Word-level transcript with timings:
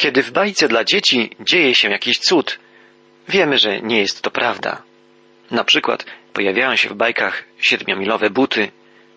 Kiedy 0.00 0.22
w 0.22 0.30
bajce 0.30 0.68
dla 0.68 0.84
dzieci 0.84 1.30
dzieje 1.40 1.74
się 1.74 1.90
jakiś 1.90 2.18
cud, 2.18 2.58
wiemy, 3.28 3.58
że 3.58 3.80
nie 3.80 3.98
jest 3.98 4.22
to 4.22 4.30
prawda. 4.30 4.82
Na 5.50 5.64
przykład 5.64 6.04
pojawiają 6.32 6.76
się 6.76 6.88
w 6.88 6.94
bajkach 6.94 7.44
siedmiomilowe 7.58 8.30
buty, 8.30 8.70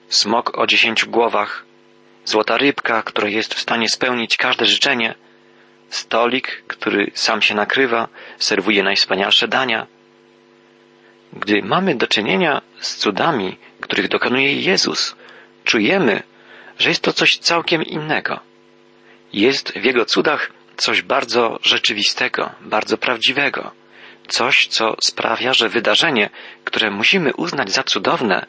smok 0.10 0.58
o 0.58 0.68
dziesięciu 0.68 1.10
głowach, 1.10 1.66
złota 2.26 2.58
rybka, 2.58 3.04
która 3.04 3.28
jest 3.30 3.54
w 3.54 3.60
stanie 3.60 3.90
spełnić 3.90 4.38
każde 4.38 4.66
życzenie, 4.66 5.16
stolik, 5.90 6.64
który 6.68 7.12
sam 7.14 7.42
się 7.42 7.56
nakrywa, 7.56 8.08
serwuje 8.38 8.84
najwspanialsze 8.84 9.48
dania. 9.48 9.88
Gdy 11.34 11.62
mamy 11.62 11.96
do 11.96 12.08
czynienia 12.08 12.62
z 12.80 12.96
cudami, 12.96 13.58
których 13.82 14.08
dokonuje 14.08 14.62
Jezus, 14.62 15.16
czujemy, 15.64 16.24
że 16.80 16.90
jest 16.90 17.02
to 17.02 17.14
coś 17.14 17.38
całkiem 17.38 17.84
innego. 17.84 18.40
Jest 19.34 19.72
w 19.72 19.84
Jego 19.84 20.06
cudach 20.06 20.52
coś 20.78 21.02
bardzo 21.02 21.60
rzeczywistego, 21.64 22.52
bardzo 22.62 22.98
prawdziwego, 22.98 23.72
coś, 24.28 24.68
co 24.68 24.96
sprawia, 25.04 25.54
że 25.54 25.70
wydarzenie, 25.70 26.30
które 26.64 26.92
musimy 26.92 27.34
uznać 27.34 27.72
za 27.72 27.84
cudowne, 27.84 28.46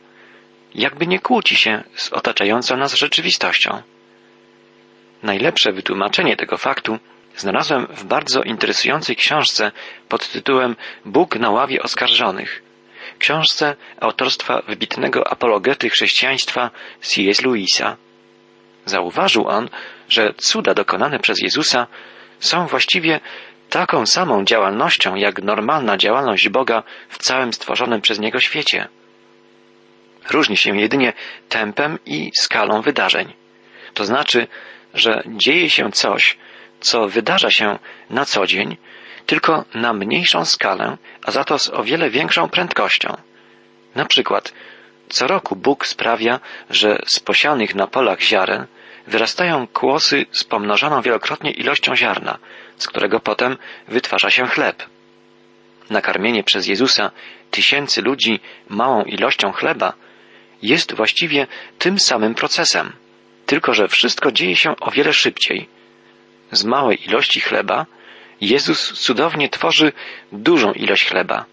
jakby 0.74 1.06
nie 1.06 1.18
kłóci 1.18 1.56
się 1.56 1.82
z 1.94 2.12
otaczającą 2.12 2.76
nas 2.76 2.94
rzeczywistością. 2.94 3.82
Najlepsze 5.22 5.72
wytłumaczenie 5.72 6.36
tego 6.36 6.56
faktu 6.56 6.98
znalazłem 7.36 7.86
w 7.86 8.04
bardzo 8.04 8.42
interesującej 8.42 9.16
książce 9.16 9.72
pod 10.08 10.28
tytułem 10.28 10.76
Bóg 11.04 11.36
na 11.36 11.50
ławie 11.50 11.82
oskarżonych. 11.82 12.62
Książce 13.18 13.76
autorstwa 14.00 14.62
wybitnego 14.68 15.30
apologety 15.32 15.90
chrześcijaństwa 15.90 16.70
C.S. 17.00 17.42
Lewisa. 17.42 17.96
Zauważył 18.84 19.48
on, 19.48 19.68
że 20.08 20.34
cuda 20.34 20.74
dokonane 20.74 21.18
przez 21.18 21.38
Jezusa 21.42 21.86
są 22.44 22.66
właściwie 22.66 23.20
taką 23.70 24.06
samą 24.06 24.44
działalnością 24.44 25.14
jak 25.14 25.42
normalna 25.42 25.96
działalność 25.96 26.48
Boga 26.48 26.82
w 27.08 27.18
całym 27.18 27.52
stworzonym 27.52 28.00
przez 28.00 28.18
Niego 28.18 28.40
świecie. 28.40 28.88
Różni 30.30 30.56
się 30.56 30.80
jedynie 30.80 31.12
tempem 31.48 31.98
i 32.06 32.30
skalą 32.38 32.82
wydarzeń. 32.82 33.32
To 33.94 34.04
znaczy, 34.04 34.46
że 34.94 35.22
dzieje 35.26 35.70
się 35.70 35.92
coś, 35.92 36.36
co 36.80 37.08
wydarza 37.08 37.50
się 37.50 37.78
na 38.10 38.24
co 38.24 38.46
dzień, 38.46 38.76
tylko 39.26 39.64
na 39.74 39.92
mniejszą 39.92 40.44
skalę, 40.44 40.96
a 41.22 41.30
za 41.30 41.44
to 41.44 41.58
z 41.58 41.68
o 41.68 41.84
wiele 41.84 42.10
większą 42.10 42.48
prędkością. 42.48 43.16
Na 43.94 44.04
przykład, 44.04 44.52
co 45.08 45.26
roku 45.26 45.56
Bóg 45.56 45.86
sprawia, 45.86 46.40
że 46.70 46.98
z 47.06 47.20
posianych 47.20 47.74
na 47.74 47.86
polach 47.86 48.20
ziaren 48.20 48.66
wyrastają 49.06 49.66
kłosy 49.66 50.26
z 50.32 50.44
pomnożoną 50.44 51.02
wielokrotnie 51.02 51.50
ilością 51.50 51.96
ziarna, 51.96 52.38
z 52.76 52.86
którego 52.86 53.20
potem 53.20 53.56
wytwarza 53.88 54.30
się 54.30 54.46
chleb. 54.46 54.82
Nakarmienie 55.90 56.44
przez 56.44 56.66
Jezusa 56.66 57.10
tysięcy 57.50 58.02
ludzi 58.02 58.40
małą 58.68 59.02
ilością 59.02 59.52
chleba 59.52 59.92
jest 60.62 60.94
właściwie 60.94 61.46
tym 61.78 61.98
samym 61.98 62.34
procesem, 62.34 62.92
tylko 63.46 63.74
że 63.74 63.88
wszystko 63.88 64.32
dzieje 64.32 64.56
się 64.56 64.76
o 64.80 64.90
wiele 64.90 65.12
szybciej. 65.12 65.68
Z 66.52 66.64
małej 66.64 67.04
ilości 67.08 67.40
chleba 67.40 67.86
Jezus 68.40 68.92
cudownie 68.92 69.48
tworzy 69.48 69.92
dużą 70.32 70.72
ilość 70.72 71.08
chleba. 71.08 71.44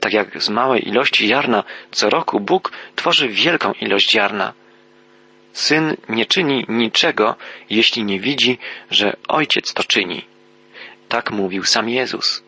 Tak 0.00 0.12
jak 0.12 0.42
z 0.42 0.48
małej 0.48 0.88
ilości 0.88 1.26
ziarna 1.26 1.64
co 1.90 2.10
roku 2.10 2.40
Bóg 2.40 2.72
tworzy 2.96 3.28
wielką 3.28 3.72
ilość 3.72 4.10
ziarna. 4.12 4.52
Syn 5.54 5.96
nie 6.08 6.26
czyni 6.26 6.64
niczego, 6.68 7.36
jeśli 7.70 8.04
nie 8.04 8.20
widzi, 8.20 8.58
że 8.90 9.16
Ojciec 9.28 9.74
to 9.74 9.84
czyni. 9.84 10.24
Tak 11.08 11.30
mówił 11.30 11.64
sam 11.64 11.88
Jezus. 11.88 12.42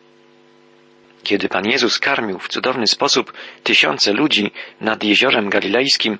Kiedy 1.23 1.49
Pan 1.49 1.65
Jezus 1.65 1.99
karmił 1.99 2.39
w 2.39 2.47
cudowny 2.47 2.87
sposób 2.87 3.33
tysiące 3.63 4.13
ludzi 4.13 4.51
nad 4.81 5.03
jeziorem 5.03 5.49
galilejskim, 5.49 6.19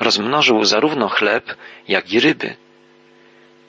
rozmnożył 0.00 0.64
zarówno 0.64 1.08
chleb, 1.08 1.56
jak 1.88 2.12
i 2.12 2.20
ryby. 2.20 2.56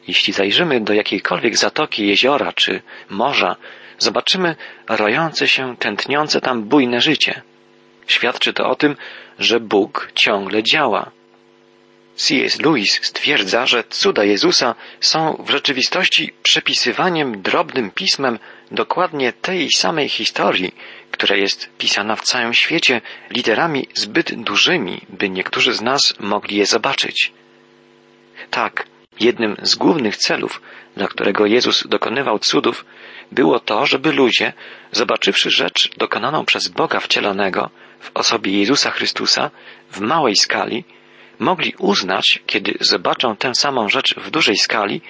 Jeśli 0.08 0.34
zajrzymy 0.34 0.82
do 0.82 0.94
jakiejkolwiek 0.94 1.58
zatoki 1.58 2.08
jeziora 2.08 2.54
czy 2.54 2.82
morza, 3.10 3.56
zobaczymy 3.98 4.56
rojące 4.90 5.48
się, 5.48 5.78
tętniące 5.78 6.42
tam 6.42 6.64
bujne 6.64 7.02
życie. 7.02 7.42
Świadczy 8.08 8.54
to 8.54 8.70
o 8.70 8.76
tym, 8.76 8.96
że 9.40 9.60
Bóg 9.60 10.12
ciągle 10.16 10.64
działa. 10.64 11.17
C.S. 12.18 12.62
Lewis 12.62 13.00
stwierdza, 13.04 13.66
że 13.66 13.84
cuda 13.90 14.24
Jezusa 14.24 14.76
są 15.00 15.44
w 15.46 15.50
rzeczywistości 15.50 16.34
przepisywaniem 16.44 17.42
drobnym 17.42 17.92
pismem 17.92 18.40
dokładnie 18.72 19.34
tej 19.34 19.70
samej 19.72 20.10
historii, 20.10 20.76
która 21.12 21.36
jest 21.36 21.70
pisana 21.78 22.16
w 22.16 22.22
całym 22.22 22.54
świecie 22.54 23.02
literami 23.30 23.88
zbyt 23.94 24.36
dużymi, 24.44 25.02
by 25.10 25.30
niektórzy 25.30 25.74
z 25.74 25.82
nas 25.82 26.14
mogli 26.20 26.58
je 26.58 26.66
zobaczyć. 26.66 27.32
Tak, 28.50 28.88
jednym 29.20 29.56
z 29.62 29.76
głównych 29.76 30.18
celów, 30.18 30.62
dla 30.96 31.08
którego 31.08 31.46
Jezus 31.46 31.88
dokonywał 31.88 32.40
cudów, 32.40 32.86
było 33.32 33.60
to, 33.60 33.86
żeby 33.86 34.12
ludzie, 34.12 34.54
zobaczywszy 34.92 35.50
rzecz 35.52 35.90
dokonaną 35.98 36.46
przez 36.46 36.68
Boga 36.68 37.00
wcielonego 37.00 37.70
w 38.00 38.12
osobie 38.14 38.60
Jezusa 38.60 38.92
Chrystusa 38.92 39.52
w 39.92 40.00
małej 40.00 40.36
skali, 40.36 40.84
mogli 41.40 41.74
uznać, 41.80 42.40
kiedy 42.46 42.74
zobaczą 42.80 43.36
tę 43.36 43.56
samą 43.56 43.90
rzecz 43.90 44.16
w 44.16 44.30
dużej 44.32 44.58
skali, 44.58 45.02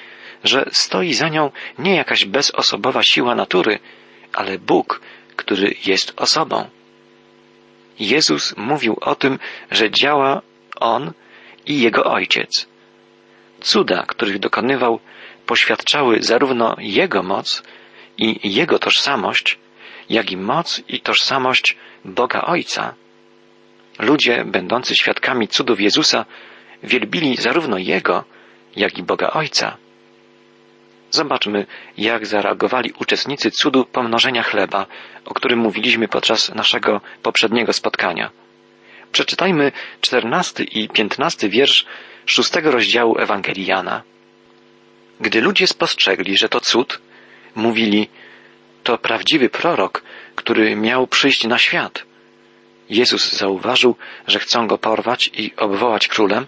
że 0.43 0.69
stoi 0.71 1.13
za 1.13 1.29
nią 1.29 1.51
nie 1.79 1.95
jakaś 1.95 2.25
bezosobowa 2.25 3.03
siła 3.03 3.35
natury, 3.35 3.79
ale 4.33 4.59
Bóg, 4.59 5.01
który 5.35 5.75
jest 5.85 6.13
osobą. 6.15 6.69
Jezus 7.99 8.57
mówił 8.57 8.97
o 9.01 9.15
tym, 9.15 9.39
że 9.71 9.91
działa 9.91 10.41
On 10.79 11.11
i 11.65 11.79
Jego 11.79 12.03
Ojciec. 12.03 12.67
Cuda, 13.61 14.03
których 14.07 14.39
dokonywał, 14.39 14.99
poświadczały 15.45 16.21
zarówno 16.21 16.75
Jego 16.79 17.23
moc 17.23 17.63
i 18.17 18.53
Jego 18.53 18.79
tożsamość, 18.79 19.59
jak 20.09 20.31
i 20.31 20.37
moc 20.37 20.81
i 20.87 20.99
tożsamość 20.99 21.77
Boga 22.05 22.41
Ojca. 22.41 22.93
Ludzie, 23.99 24.45
będący 24.45 24.95
świadkami 24.95 25.47
cudów 25.47 25.81
Jezusa, 25.81 26.25
wielbili 26.83 27.37
zarówno 27.37 27.77
Jego, 27.77 28.23
jak 28.75 28.97
i 28.97 29.03
Boga 29.03 29.29
Ojca. 29.29 29.77
Zobaczmy, 31.11 31.65
jak 31.97 32.25
zareagowali 32.25 32.93
uczestnicy 32.99 33.51
cudu 33.51 33.85
pomnożenia 33.85 34.43
chleba, 34.43 34.85
o 35.25 35.33
którym 35.33 35.59
mówiliśmy 35.59 36.07
podczas 36.07 36.55
naszego 36.55 37.01
poprzedniego 37.23 37.73
spotkania. 37.73 38.29
Przeczytajmy 39.11 39.71
czternasty 40.01 40.63
i 40.63 40.89
piętnasty 40.89 41.49
wiersz 41.49 41.85
szóstego 42.25 42.71
rozdziału 42.71 43.17
Ewangelii 43.17 43.65
Jana. 43.65 44.03
Gdy 45.19 45.41
ludzie 45.41 45.67
spostrzegli, 45.67 46.37
że 46.37 46.49
to 46.49 46.59
cud, 46.59 47.01
mówili, 47.55 48.09
to 48.83 48.97
prawdziwy 48.97 49.49
prorok, 49.49 50.03
który 50.35 50.75
miał 50.75 51.07
przyjść 51.07 51.43
na 51.43 51.57
świat. 51.57 52.06
Jezus 52.89 53.33
zauważył, 53.33 53.95
że 54.27 54.39
chcą 54.39 54.67
go 54.67 54.77
porwać 54.77 55.31
i 55.33 55.55
obwołać 55.57 56.07
królem, 56.07 56.47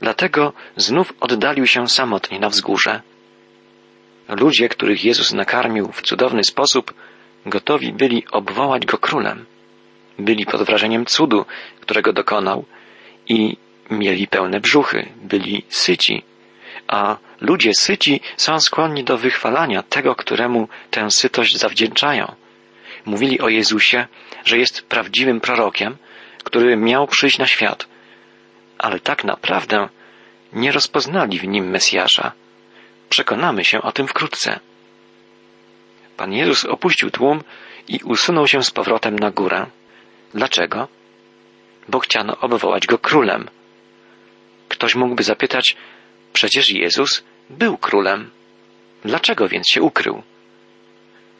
dlatego 0.00 0.52
znów 0.76 1.12
oddalił 1.20 1.66
się 1.66 1.88
samotnie 1.88 2.38
na 2.38 2.48
wzgórze. 2.48 3.00
Ludzie, 4.28 4.68
których 4.68 5.04
Jezus 5.04 5.32
nakarmił 5.32 5.92
w 5.92 6.02
cudowny 6.02 6.44
sposób, 6.44 6.94
gotowi 7.46 7.92
byli 7.92 8.24
obwołać 8.32 8.86
go 8.86 8.98
królem. 8.98 9.46
Byli 10.18 10.46
pod 10.46 10.62
wrażeniem 10.62 11.06
cudu, 11.06 11.44
którego 11.80 12.12
dokonał 12.12 12.64
i 13.28 13.56
mieli 13.90 14.26
pełne 14.26 14.60
brzuchy, 14.60 15.08
byli 15.22 15.62
syci. 15.68 16.22
A 16.88 17.16
ludzie 17.40 17.74
syci 17.74 18.20
są 18.36 18.60
skłonni 18.60 19.04
do 19.04 19.18
wychwalania 19.18 19.82
tego, 19.82 20.14
któremu 20.14 20.68
tę 20.90 21.10
sytość 21.10 21.56
zawdzięczają. 21.56 22.34
Mówili 23.10 23.40
o 23.40 23.48
Jezusie, 23.48 24.06
że 24.44 24.58
jest 24.58 24.82
prawdziwym 24.82 25.40
prorokiem, 25.40 25.96
który 26.44 26.76
miał 26.76 27.06
przyjść 27.06 27.38
na 27.38 27.46
świat, 27.46 27.88
ale 28.78 29.00
tak 29.00 29.24
naprawdę 29.24 29.88
nie 30.52 30.72
rozpoznali 30.72 31.38
w 31.38 31.44
nim 31.44 31.70
Mesjasza. 31.70 32.32
Przekonamy 33.08 33.64
się 33.64 33.82
o 33.82 33.92
tym 33.92 34.08
wkrótce. 34.08 34.60
Pan 36.16 36.32
Jezus 36.32 36.64
opuścił 36.64 37.10
tłum 37.10 37.42
i 37.88 38.00
usunął 38.04 38.46
się 38.48 38.62
z 38.62 38.70
powrotem 38.70 39.18
na 39.18 39.30
górę. 39.30 39.66
Dlaczego? 40.34 40.88
Bo 41.88 41.98
chciano 41.98 42.38
obwołać 42.38 42.86
go 42.86 42.98
królem. 42.98 43.48
Ktoś 44.68 44.94
mógłby 44.94 45.22
zapytać, 45.22 45.76
przecież 46.32 46.70
Jezus 46.70 47.24
był 47.50 47.78
królem. 47.78 48.30
Dlaczego 49.04 49.48
więc 49.48 49.68
się 49.68 49.82
ukrył? 49.82 50.22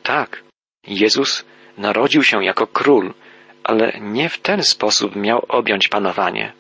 Tak, 0.03 0.43
Jezus 0.87 1.45
narodził 1.81 2.23
się 2.23 2.45
jako 2.45 2.67
król, 2.67 3.15
ale 3.65 3.93
nie 4.01 4.29
w 4.29 4.39
ten 4.39 4.63
sposób 4.63 5.17
miał 5.17 5.45
objąć 5.49 5.89
panowanie. 5.89 6.53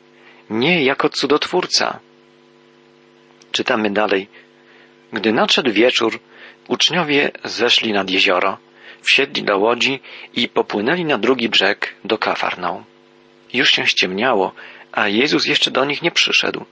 Nie 0.50 0.84
jako 0.84 1.08
cudotwórca. 1.08 1.98
Czytamy 3.52 3.90
dalej. 3.90 4.28
Gdy 5.12 5.32
nadszedł 5.32 5.72
wieczór, 5.72 6.20
Uczniowie 6.68 7.30
zeszli 7.44 7.92
nad 7.92 8.10
jezioro, 8.10 8.58
wsiedli 9.02 9.42
do 9.42 9.58
łodzi 9.58 10.00
i 10.34 10.48
popłynęli 10.48 11.04
na 11.04 11.18
drugi 11.18 11.48
brzeg 11.48 11.94
do 12.04 12.18
Kafarnaum. 12.18 12.84
Już 13.52 13.70
się 13.70 13.86
ściemniało, 13.86 14.52
a 14.92 15.08
Jezus 15.08 15.46
jeszcze 15.46 15.70
do 15.70 15.84
nich 15.84 16.02
nie 16.02 16.10
przyszedł. 16.10 16.64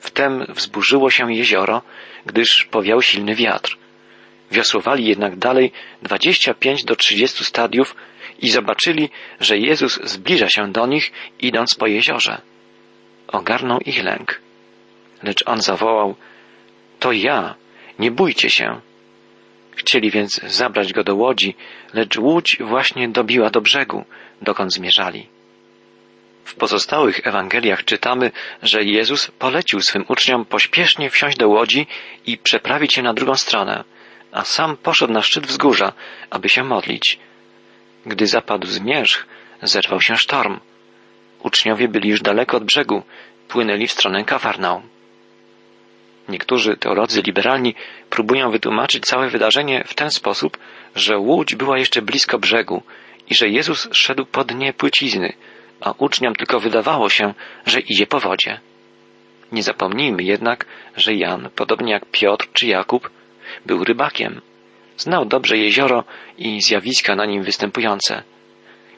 Wtem 0.00 0.46
wzburzyło 0.48 1.10
się 1.10 1.34
jezioro, 1.34 1.82
gdyż 2.26 2.68
powiał 2.70 3.02
silny 3.02 3.34
wiatr. 3.34 3.76
Wiosłowali 4.50 5.06
jednak 5.06 5.36
dalej 5.36 5.72
dwadzieścia 6.02 6.54
pięć 6.54 6.84
do 6.84 6.96
trzydziestu 6.96 7.44
stadiów 7.44 7.96
i 8.38 8.50
zobaczyli, 8.50 9.10
że 9.40 9.58
Jezus 9.58 10.00
zbliża 10.04 10.48
się 10.48 10.72
do 10.72 10.86
nich, 10.86 11.12
idąc 11.40 11.74
po 11.74 11.86
jeziorze. 11.86 12.40
Ogarnął 13.28 13.80
ich 13.80 14.04
lęk. 14.04 14.40
Lecz 15.22 15.42
on 15.46 15.60
zawołał, 15.60 16.14
to 16.98 17.12
ja, 17.12 17.54
nie 17.98 18.10
bójcie 18.10 18.50
się. 18.50 18.80
Chcieli 19.76 20.10
więc 20.10 20.40
zabrać 20.46 20.92
go 20.92 21.04
do 21.04 21.14
łodzi, 21.14 21.54
lecz 21.92 22.16
łódź 22.18 22.56
właśnie 22.60 23.08
dobiła 23.08 23.50
do 23.50 23.60
brzegu, 23.60 24.04
dokąd 24.42 24.72
zmierzali. 24.72 25.26
W 26.44 26.54
pozostałych 26.54 27.26
Ewangeliach 27.26 27.84
czytamy, 27.84 28.30
że 28.62 28.84
Jezus 28.84 29.30
polecił 29.38 29.80
swym 29.80 30.04
uczniom 30.08 30.44
pośpiesznie 30.44 31.10
wsiąść 31.10 31.36
do 31.36 31.48
łodzi 31.48 31.86
i 32.26 32.38
przeprawić 32.38 32.94
się 32.94 33.02
na 33.02 33.14
drugą 33.14 33.34
stronę, 33.34 33.84
a 34.32 34.44
sam 34.44 34.76
poszedł 34.76 35.12
na 35.12 35.22
szczyt 35.22 35.46
wzgórza, 35.46 35.92
aby 36.30 36.48
się 36.48 36.64
modlić. 36.64 37.18
Gdy 38.06 38.26
zapadł 38.26 38.66
zmierzch, 38.66 39.26
zerwał 39.62 40.00
się 40.00 40.16
sztorm. 40.16 40.60
Uczniowie 41.42 41.88
byli 41.88 42.08
już 42.08 42.20
daleko 42.20 42.56
od 42.56 42.64
brzegu, 42.64 43.02
płynęli 43.48 43.86
w 43.86 43.92
stronę 43.92 44.24
Kafarnaum. 44.24 44.82
Niektórzy 46.28 46.76
teolodzy 46.76 47.22
liberalni 47.22 47.74
próbują 48.10 48.50
wytłumaczyć 48.50 49.04
całe 49.04 49.28
wydarzenie 49.28 49.84
w 49.86 49.94
ten 49.94 50.10
sposób, 50.10 50.58
że 50.94 51.18
łódź 51.18 51.54
była 51.54 51.78
jeszcze 51.78 52.02
blisko 52.02 52.38
brzegu 52.38 52.82
i 53.30 53.34
że 53.34 53.48
Jezus 53.48 53.88
szedł 53.92 54.26
po 54.26 54.44
dnie 54.44 54.72
płycizny, 54.72 55.32
a 55.80 55.94
uczniom 55.98 56.34
tylko 56.34 56.60
wydawało 56.60 57.08
się, 57.08 57.34
że 57.66 57.80
idzie 57.80 58.06
po 58.06 58.20
wodzie. 58.20 58.60
Nie 59.52 59.62
zapomnijmy 59.62 60.22
jednak, 60.22 60.66
że 60.96 61.14
Jan, 61.14 61.50
podobnie 61.56 61.92
jak 61.92 62.06
Piotr 62.06 62.48
czy 62.52 62.66
Jakub, 62.66 63.10
był 63.66 63.84
rybakiem. 63.84 64.40
Znał 64.96 65.24
dobrze 65.24 65.58
jezioro 65.58 66.04
i 66.38 66.60
zjawiska 66.62 67.16
na 67.16 67.26
nim 67.26 67.42
występujące. 67.42 68.22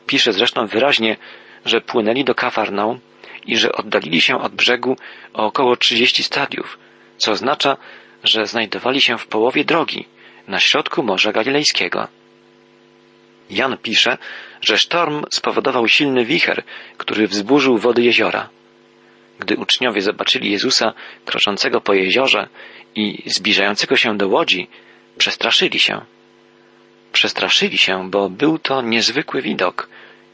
Pisze 0.07 0.33
zresztą 0.33 0.67
wyraźnie, 0.67 1.17
że 1.65 1.81
płynęli 1.81 2.25
do 2.25 2.35
Kafarnaum 2.35 3.01
i 3.47 3.57
że 3.57 3.73
oddalili 3.73 4.21
się 4.21 4.41
od 4.41 4.55
brzegu 4.55 4.97
o 5.35 5.47
około 5.47 5.77
trzydzieści 5.77 6.23
stadiów, 6.23 6.79
co 7.17 7.33
oznacza, 7.33 7.77
że 8.25 8.47
znajdowali 8.47 9.01
się 9.01 9.19
w 9.19 9.27
połowie 9.27 9.65
drogi, 9.65 10.07
na 10.49 10.61
środku 10.61 11.03
Morza 11.03 11.33
Galilejskiego. 11.33 12.09
Jan 13.51 13.77
pisze, 13.79 14.19
że 14.61 14.79
sztorm 14.79 15.25
spowodował 15.31 15.89
silny 15.89 16.25
wicher, 16.25 16.63
który 16.97 17.29
wzburzył 17.29 17.79
wody 17.79 18.03
jeziora. 18.03 18.49
Gdy 19.39 19.57
uczniowie 19.57 20.01
zobaczyli 20.01 20.51
Jezusa 20.51 20.93
kroczącego 21.25 21.81
po 21.81 21.95
jeziorze 21.95 22.49
i 22.95 23.23
zbliżającego 23.27 23.97
się 23.97 24.17
do 24.17 24.29
łodzi, 24.29 24.69
przestraszyli 25.19 25.79
się. 25.79 26.01
Przestraszyli 27.13 27.79
się, 27.79 28.11
bo 28.11 28.31
był 28.31 28.59
to 28.59 28.83
niezwykły 28.83 29.43
widok 29.43 29.89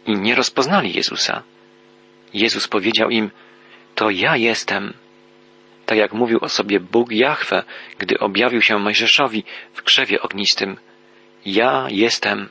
i 0.06 0.12
nie 0.12 0.34
rozpoznali 0.34 0.94
Jezusa. 0.94 1.42
Jezus 2.34 2.68
powiedział 2.68 3.10
im, 3.10 3.30
to 3.94 4.10
ja 4.10 4.36
jestem. 4.36 4.94
Tak 5.86 5.98
jak 5.98 6.12
mówił 6.12 6.38
o 6.42 6.48
sobie 6.48 6.80
Bóg 6.80 7.12
Jahwe, 7.12 7.62
gdy 7.98 8.18
objawił 8.18 8.62
się 8.62 8.78
Mojżeszowi 8.78 9.44
w 9.72 9.82
krzewie 9.82 10.22
ognistym. 10.22 10.76
Ja 11.46 11.86
jestem. 11.90 12.48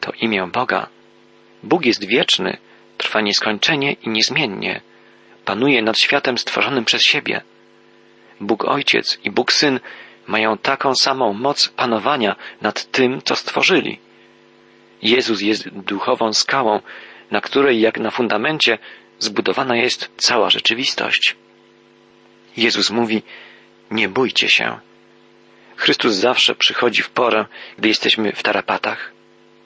To 0.00 0.12
imię 0.12 0.48
Boga. 0.52 0.88
Bóg 1.62 1.86
jest 1.86 2.06
wieczny, 2.06 2.56
trwa 2.98 3.20
nieskończenie 3.20 3.92
i 3.92 4.08
niezmiennie. 4.08 4.80
Panuje 5.44 5.82
nad 5.82 5.98
światem 5.98 6.38
stworzonym 6.38 6.84
przez 6.84 7.02
siebie. 7.02 7.40
Bóg 8.40 8.64
Ojciec 8.64 9.18
i 9.24 9.30
Bóg 9.30 9.52
Syn 9.52 9.80
mają 10.26 10.58
taką 10.58 10.94
samą 10.94 11.32
moc 11.32 11.68
panowania 11.68 12.36
nad 12.60 12.90
tym, 12.90 13.22
co 13.24 13.36
stworzyli. 13.36 13.98
Jezus 15.02 15.40
jest 15.40 15.68
duchową 15.68 16.32
skałą, 16.32 16.80
na 17.30 17.40
której 17.40 17.80
jak 17.80 17.98
na 17.98 18.10
fundamencie 18.10 18.78
zbudowana 19.18 19.76
jest 19.76 20.10
cała 20.16 20.50
rzeczywistość. 20.50 21.36
Jezus 22.56 22.90
mówi, 22.90 23.22
nie 23.90 24.08
bójcie 24.08 24.48
się. 24.48 24.78
Chrystus 25.76 26.14
zawsze 26.14 26.54
przychodzi 26.54 27.02
w 27.02 27.10
porę, 27.10 27.46
gdy 27.78 27.88
jesteśmy 27.88 28.32
w 28.32 28.42
tarapatach. 28.42 29.12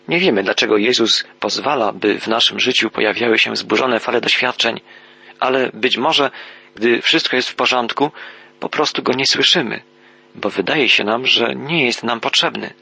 Nie 0.09 0.19
wiemy, 0.19 0.43
dlaczego 0.43 0.77
Jezus 0.77 1.25
pozwala, 1.41 1.93
by 1.93 2.21
w 2.21 2.27
naszym 2.27 2.61
życiu 2.61 2.91
pojawiały 2.91 3.39
się 3.39 3.57
zburzone 3.57 4.01
fale 4.01 4.21
doświadczeń, 4.21 4.81
ale 5.41 5.71
być 5.75 5.97
może, 5.97 6.31
gdy 6.75 7.03
wszystko 7.03 7.37
jest 7.37 7.51
w 7.51 7.55
porządku, 7.55 8.11
po 8.61 8.69
prostu 8.69 9.03
go 9.03 9.13
nie 9.13 9.27
słyszymy, 9.27 9.83
bo 10.35 10.51
wydaje 10.51 10.89
się 10.89 11.05
nam, 11.05 11.27
że 11.27 11.55
nie 11.55 11.85
jest 11.85 12.03
nam 12.03 12.21
potrzebny. 12.21 12.75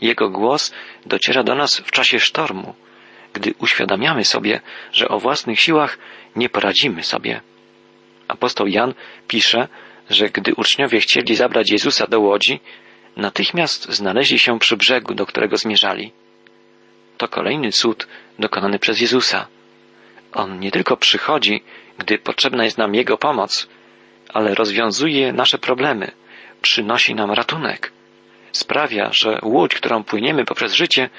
Jego 0.00 0.30
głos 0.30 0.72
dociera 1.06 1.42
do 1.42 1.54
nas 1.54 1.80
w 1.80 1.90
czasie 1.90 2.20
sztormu, 2.20 2.74
gdy 3.32 3.54
uświadamiamy 3.58 4.24
sobie, 4.24 4.60
że 4.92 5.08
o 5.08 5.18
własnych 5.18 5.60
siłach 5.60 5.98
nie 6.36 6.48
poradzimy 6.48 7.02
sobie. 7.02 7.40
Apostoł 8.28 8.66
Jan 8.66 8.94
pisze, 9.28 9.68
że 10.10 10.28
gdy 10.28 10.54
uczniowie 10.54 11.00
chcieli 11.00 11.34
zabrać 11.34 11.70
Jezusa 11.70 12.06
do 12.06 12.20
łodzi, 12.20 12.60
natychmiast 13.16 13.92
znaleźli 13.92 14.38
się 14.38 14.58
przy 14.58 14.76
brzegu, 14.76 15.14
do 15.14 15.26
którego 15.26 15.56
zmierzali. 15.56 16.12
To 17.18 17.28
kolejny 17.28 17.72
cud 17.72 18.08
dokonany 18.38 18.78
przez 18.78 19.00
Jezusa. 19.00 19.46
On 20.32 20.60
nie 20.60 20.70
tylko 20.70 20.96
przychodzi, 20.96 21.62
gdy 21.98 22.18
potrzebna 22.18 22.64
jest 22.64 22.78
nam 22.78 22.94
Jego 22.94 23.18
pomoc, 23.18 23.68
ale 24.28 24.54
rozwiązuje 24.54 25.32
nasze 25.32 25.58
problemy, 25.58 26.10
przynosi 26.62 27.14
nam 27.14 27.30
ratunek. 27.30 27.92
Sprawia, 28.52 29.12
że 29.12 29.38
łódź, 29.42 29.74
którą 29.74 30.04
płyniemy 30.04 30.44
poprzez 30.44 30.74
życie, 30.74 31.10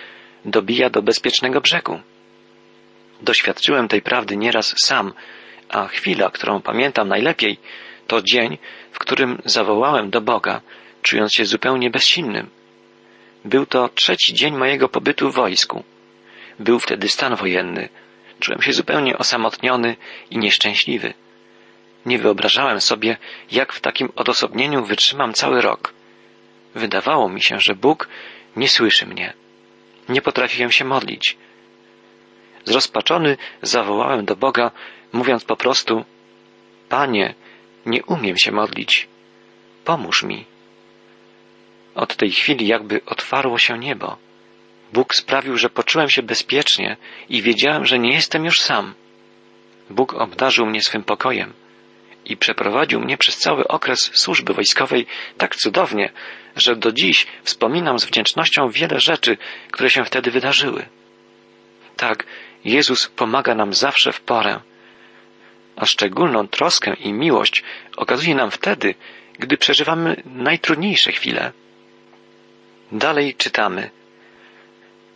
dobija 0.45 0.89
do 0.89 1.01
bezpiecznego 1.01 1.61
brzegu. 1.61 2.00
Doświadczyłem 3.21 3.88
tej 3.88 4.01
prawdy 4.01 4.38
nieraz 4.38 4.75
sam, 4.83 5.13
a 5.69 5.88
chwila, 5.88 6.29
którą 6.29 6.61
pamiętam 6.61 7.07
najlepiej, 7.07 7.57
to 8.07 8.21
dzień, 8.21 8.57
w 8.91 9.00
którym 9.00 9.41
zawołałem 9.45 10.09
do 10.09 10.21
Boga, 10.21 10.61
czując 11.01 11.33
się 11.33 11.45
zupełnie 11.45 11.89
bezsilnym. 11.89 12.50
Był 13.45 13.65
to 13.65 13.89
trzeci 13.89 14.33
dzień 14.33 14.57
mojego 14.57 14.89
pobytu 14.89 15.31
w 15.31 15.35
wojsku. 15.35 15.83
Był 16.59 16.80
wtedy 16.80 17.07
stan 17.07 17.35
wojenny. 17.35 17.89
Czułem 18.39 18.61
się 18.61 18.73
zupełnie 18.73 19.18
osamotniony 19.18 19.95
i 20.31 20.37
nieszczęśliwy. 20.37 21.13
Nie 22.06 22.19
wyobrażałem 22.19 22.81
sobie, 22.81 23.18
jak 23.51 23.73
w 23.73 23.81
takim 23.81 24.09
odosobnieniu 24.15 24.85
wytrzymam 24.85 25.33
cały 25.33 25.61
rok. 25.61 25.94
Wydawało 26.75 27.29
mi 27.29 27.41
się, 27.41 27.59
że 27.59 27.75
Bóg 27.75 28.07
nie 28.56 28.69
słyszy 28.69 29.06
mnie. 29.06 29.33
Nie 30.09 30.21
potrafiłem 30.21 30.71
się 30.71 30.85
modlić. 30.85 31.37
Zrozpaczony 32.65 33.37
zawołałem 33.61 34.25
do 34.25 34.35
Boga, 34.35 34.71
mówiąc 35.13 35.45
po 35.45 35.56
prostu: 35.56 36.06
Panie, 36.89 37.33
nie 37.85 38.03
umiem 38.03 38.37
się 38.37 38.51
modlić. 38.51 39.07
Pomóż 39.85 40.23
mi. 40.23 40.45
Od 41.95 42.15
tej 42.15 42.31
chwili 42.31 42.68
jakby 42.68 43.01
otwarło 43.06 43.57
się 43.57 43.79
niebo. 43.79 44.18
Bóg 44.94 45.15
sprawił, 45.15 45.57
że 45.57 45.69
poczułem 45.69 46.09
się 46.09 46.23
bezpiecznie 46.23 46.97
i 47.29 47.41
wiedziałem, 47.41 47.85
że 47.85 47.99
nie 47.99 48.13
jestem 48.13 48.45
już 48.45 48.61
sam. 48.61 48.94
Bóg 49.89 50.13
obdarzył 50.13 50.65
mnie 50.65 50.81
swym 50.81 51.03
pokojem 51.03 51.53
i 52.30 52.38
przeprowadził 52.38 53.00
mnie 53.00 53.18
przez 53.18 53.38
cały 53.38 53.68
okres 53.68 54.12
służby 54.14 54.54
wojskowej 54.54 55.06
tak 55.38 55.56
cudownie, 55.56 56.12
że 56.56 56.76
do 56.76 56.92
dziś 56.92 57.28
wspominam 57.44 58.00
z 58.00 58.06
wdzięcznością 58.06 58.69
wiele 58.69 59.00
rzeczy, 59.00 59.38
które 59.71 59.90
się 59.90 60.04
wtedy 60.04 60.31
wydarzyły. 60.31 60.86
Tak, 61.98 62.26
Jezus 62.66 63.07
pomaga 63.07 63.56
nam 63.56 63.74
zawsze 63.74 64.12
w 64.12 64.21
porę, 64.21 64.59
a 65.76 65.86
szczególną 65.86 66.48
troskę 66.48 66.94
i 66.94 67.14
miłość 67.14 67.64
okazuje 67.98 68.36
nam 68.36 68.52
wtedy, 68.52 68.95
gdy 69.40 69.57
przeżywamy 69.57 70.16
najtrudniejsze 70.26 71.12
chwile. 71.12 71.52
Dalej 72.92 73.36
czytamy. 73.36 73.90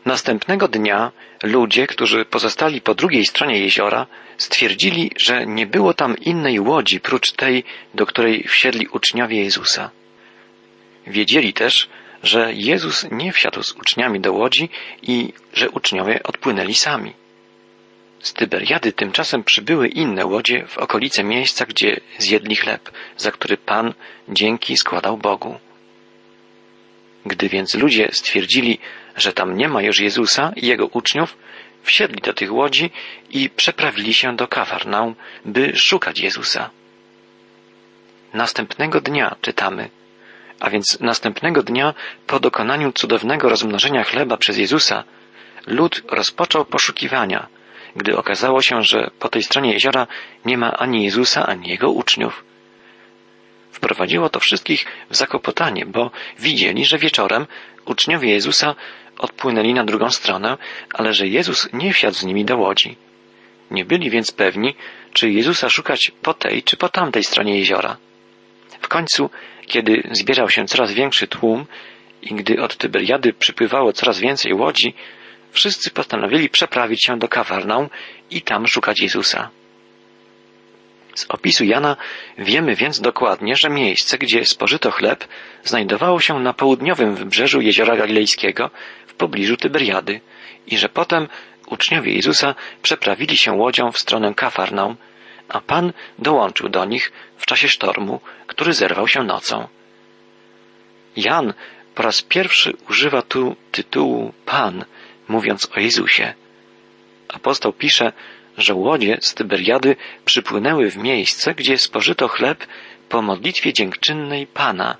Następnego 0.06 0.68
dnia 0.68 1.12
ludzie, 1.44 1.88
którzy 1.88 2.26
pozostali 2.26 2.82
po 2.82 2.96
drugiej 2.96 3.26
stronie 3.26 3.60
jeziora, 3.60 4.08
stwierdzili, 4.38 5.12
że 5.18 5.46
nie 5.46 5.68
było 5.68 5.94
tam 5.94 6.18
innej 6.18 6.60
łodzi 6.60 7.00
prócz 7.00 7.32
tej, 7.32 7.64
do 7.94 8.06
której 8.06 8.44
wsiedli 8.44 8.88
uczniowie 8.88 9.44
Jezusa. 9.44 9.90
Wiedzieli 11.08 11.54
też, 11.54 11.90
że 12.24 12.54
Jezus 12.54 13.06
nie 13.12 13.34
wsiadł 13.34 13.64
z 13.64 13.72
uczniami 13.72 14.20
do 14.20 14.34
łodzi 14.34 14.70
i 15.02 15.34
że 15.54 15.70
uczniowie 15.70 16.24
odpłynęli 16.24 16.74
sami. 16.74 17.14
Z 18.20 18.34
Tyberiady 18.34 18.92
tymczasem 18.92 19.44
przybyły 19.44 19.88
inne 19.88 20.26
łodzie 20.26 20.66
w 20.68 20.78
okolice 20.78 21.24
miejsca, 21.24 21.66
gdzie 21.66 22.00
zjedli 22.18 22.56
chleb, 22.56 22.92
za 23.18 23.32
który 23.32 23.58
Pan 23.58 23.94
dzięki 24.30 24.78
składał 24.78 25.18
Bogu. 25.18 25.60
Gdy 27.26 27.50
więc 27.50 27.74
ludzie 27.74 28.10
stwierdzili, 28.12 28.80
że 29.16 29.34
tam 29.34 29.58
nie 29.58 29.68
ma 29.68 29.82
już 29.82 30.00
Jezusa 30.00 30.52
i 30.56 30.68
jego 30.68 30.86
uczniów, 30.88 31.38
wsiedli 31.84 32.22
do 32.22 32.34
tych 32.34 32.54
łodzi 32.54 32.92
i 33.30 33.50
przeprawili 33.50 34.14
się 34.14 34.36
do 34.36 34.48
Kafarnaum, 34.48 35.16
by 35.46 35.76
szukać 35.76 36.20
Jezusa. 36.20 36.70
Następnego 38.34 39.02
dnia 39.02 39.36
czytamy, 39.42 39.90
a 40.60 40.70
więc 40.70 41.00
następnego 41.00 41.64
dnia 41.64 41.94
po 42.28 42.40
dokonaniu 42.40 42.92
cudownego 42.92 43.50
rozmnożenia 43.50 44.04
chleba 44.04 44.38
przez 44.38 44.58
Jezusa, 44.58 45.04
lud 45.68 46.04
rozpoczął 46.10 46.66
poszukiwania, 46.66 47.48
gdy 47.96 48.18
okazało 48.18 48.62
się, 48.62 48.84
że 48.84 49.12
po 49.20 49.30
tej 49.30 49.44
stronie 49.44 49.74
jeziora 49.74 50.08
nie 50.46 50.58
ma 50.58 50.78
ani 50.78 51.04
Jezusa, 51.04 51.46
ani 51.46 51.70
jego 51.70 51.92
uczniów. 51.92 52.44
Wprowadziło 53.72 54.30
to 54.30 54.40
wszystkich 54.40 54.86
w 55.10 55.16
zakopotanie, 55.16 55.86
bo 55.86 56.12
widzieli, 56.40 56.86
że 56.86 56.98
wieczorem 56.98 57.48
uczniowie 57.86 58.30
Jezusa 58.30 58.76
odpłynęli 59.18 59.74
na 59.74 59.84
drugą 59.84 60.10
stronę, 60.10 60.58
ale 60.94 61.14
że 61.14 61.28
Jezus 61.28 61.70
nie 61.74 61.94
wsiadł 61.94 62.16
z 62.16 62.24
nimi 62.24 62.46
do 62.46 62.58
łodzi. 62.58 62.96
Nie 63.72 63.86
byli 63.86 64.10
więc 64.10 64.32
pewni, 64.32 64.76
czy 65.14 65.30
Jezusa 65.30 65.70
szukać 65.70 66.12
po 66.22 66.34
tej 66.34 66.64
czy 66.64 66.78
po 66.78 66.90
tamtej 66.90 67.24
stronie 67.24 67.60
jeziora. 67.60 67.98
W 68.82 68.88
końcu, 68.88 69.30
kiedy 69.68 70.04
zbierał 70.12 70.50
się 70.50 70.66
coraz 70.66 70.92
większy 70.92 71.28
tłum 71.28 71.66
i 72.22 72.36
gdy 72.36 72.62
od 72.62 72.78
Tyberiady 72.78 73.34
przypływało 73.34 73.94
coraz 73.94 74.20
więcej 74.20 74.54
łodzi, 74.54 74.94
wszyscy 75.52 75.92
postanowili 75.92 76.50
przeprawić 76.50 77.06
się 77.06 77.18
do 77.20 77.28
Kafarnaum 77.28 77.90
i 78.32 78.42
tam 78.42 78.68
szukać 78.68 79.00
Jezusa. 79.00 79.50
Z 81.16 81.26
opisu 81.30 81.66
Jana 81.66 81.98
wiemy 82.38 82.76
więc 82.76 83.02
dokładnie, 83.02 83.56
że 83.56 83.70
miejsce, 83.70 84.18
gdzie 84.18 84.46
spożyto 84.46 84.92
chleb, 84.92 85.28
znajdowało 85.64 86.20
się 86.20 86.40
na 86.40 86.54
południowym 86.54 87.16
wybrzeżu 87.16 87.62
jeziora 87.62 87.98
Galilejskiego 87.98 88.70
w 89.08 89.14
pobliżu 89.14 89.58
Tyberiady 89.58 90.22
i 90.68 90.78
że 90.78 90.90
potem 90.90 91.28
uczniowie 91.68 92.14
Jezusa 92.14 92.56
przeprawili 92.82 93.38
się 93.38 93.52
łodzią 93.52 93.92
w 93.92 94.00
stronę 94.00 94.34
Kafarnaum, 94.34 94.96
a 95.50 95.62
Pan 95.62 95.94
dołączył 96.20 96.70
do 96.70 96.86
nich 96.86 97.12
w 97.38 97.46
czasie 97.46 97.68
sztormu, 97.68 98.22
który 98.48 98.74
zerwał 98.74 99.08
się 99.08 99.24
nocą. 99.24 99.68
Jan 101.16 101.54
po 101.96 102.04
raz 102.04 102.22
pierwszy 102.22 102.74
używa 102.90 103.22
tu 103.22 103.56
tytułu 103.72 104.34
Pan, 104.46 104.86
mówiąc 105.28 105.70
o 105.76 105.80
Jezusie. 105.80 106.34
Apostoł 107.28 107.74
pisze, 107.74 108.12
że 108.58 108.74
łodzie 108.74 109.18
z 109.22 109.34
Tyberiady 109.34 109.96
przypłynęły 110.26 110.90
w 110.90 110.98
miejsce, 110.98 111.56
gdzie 111.56 111.78
spożyto 111.78 112.28
chleb 112.28 112.68
po 113.10 113.22
modlitwie 113.22 113.74
dziękczynnej 113.74 114.48
Pana. 114.48 114.98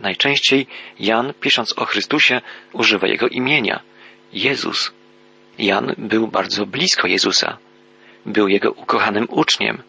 Najczęściej 0.00 0.66
Jan, 1.00 1.32
pisząc 1.40 1.78
o 1.78 1.84
Chrystusie, 1.84 2.40
używa 2.72 3.06
jego 3.06 3.28
imienia 3.28 3.80
Jezus. 4.32 4.92
Jan 5.58 5.94
był 5.98 6.28
bardzo 6.28 6.66
blisko 6.66 7.08
Jezusa. 7.08 7.58
Był 8.26 8.48
jego 8.48 8.70
ukochanym 8.70 9.26
uczniem. 9.30 9.82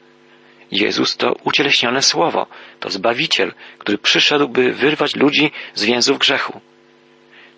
Jezus 0.72 1.18
to 1.18 1.34
ucieleśnione 1.44 2.02
słowo, 2.02 2.48
to 2.80 2.90
Zbawiciel, 2.90 3.54
który 3.78 3.98
przyszedł, 3.98 4.50
by 4.50 4.72
wyrwać 4.74 5.16
ludzi 5.16 5.52
z 5.74 5.84
więzów 5.84 6.20
grzechu. 6.20 6.62